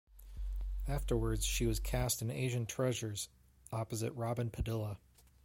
[0.87, 3.29] Afterwards, she was cast in "Asian Treasures",
[3.71, 4.97] opposite Robin Padilla.